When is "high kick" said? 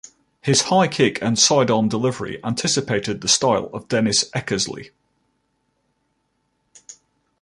0.63-1.21